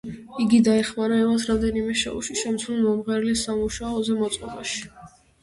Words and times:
იგი 0.43 0.59
დაეხმარა 0.67 1.19
ევას 1.25 1.45
რამდენიმე 1.49 1.93
შოუში 2.05 2.39
შემცვლელ 2.41 2.81
მომღერლის 2.87 3.45
სამუშაოზე 3.49 4.19
მოწყობაში. 4.25 4.83